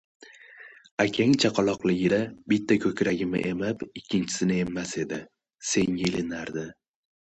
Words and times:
Akang 1.03 1.35
chaqaloqligida 1.43 2.19
bitta 2.53 2.79
ko‘kragimni 2.87 3.45
emib, 3.53 3.87
ikkinchisini 4.03 4.61
emmas 4.67 4.99
edi, 5.07 5.25
senga 5.75 6.13
ilinardi. 6.13 6.71